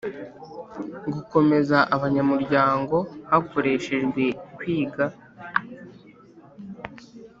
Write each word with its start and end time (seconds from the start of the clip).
Gukomeza 1.13 1.77
abanyamuryango 1.95 2.97
hakoreshejwe 3.29 4.23
kwiga 4.55 5.05